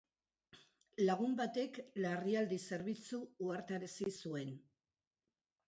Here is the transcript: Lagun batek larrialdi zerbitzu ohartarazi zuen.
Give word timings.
Lagun 1.09 1.35
batek 1.41 1.77
larrialdi 2.07 2.59
zerbitzu 2.69 3.21
ohartarazi 3.49 4.11
zuen. 4.25 4.59